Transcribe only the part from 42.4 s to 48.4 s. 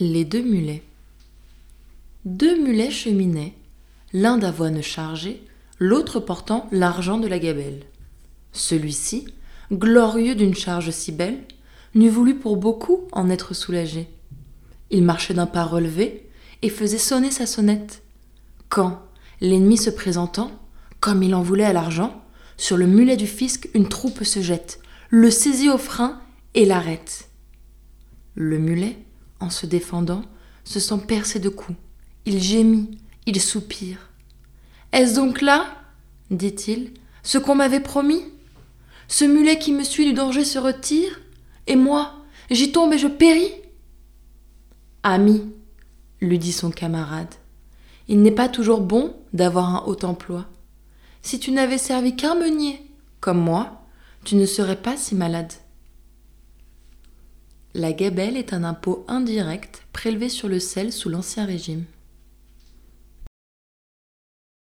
j'y tombe et je péris? Ami, lui dit son camarade, il n'est